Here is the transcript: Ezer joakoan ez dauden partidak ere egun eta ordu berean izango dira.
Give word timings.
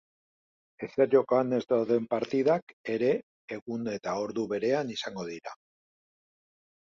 Ezer 0.85 1.09
joakoan 1.09 1.51
ez 1.57 1.67
dauden 1.73 2.07
partidak 2.13 2.73
ere 2.95 3.11
egun 3.59 3.91
eta 3.93 4.17
ordu 4.23 4.47
berean 4.55 4.91
izango 4.97 5.29
dira. 5.29 5.55